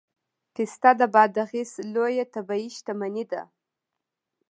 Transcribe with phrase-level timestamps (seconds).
[0.53, 3.41] پسته د بادغیس لویه طبیعي شتمني ده